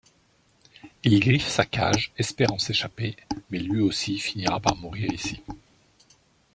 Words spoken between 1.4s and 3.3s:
sa cage, espérant s’échapper,